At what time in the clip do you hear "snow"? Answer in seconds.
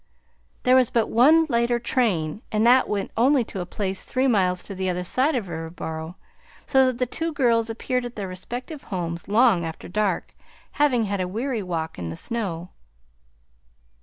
12.17-12.71